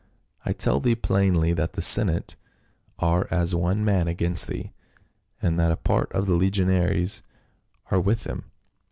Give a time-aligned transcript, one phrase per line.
[0.43, 2.35] I tell thee plainly that the senate
[2.97, 4.71] are as one man against thee,
[5.39, 7.21] and that a part of the legionaries
[7.91, 8.45] are with them.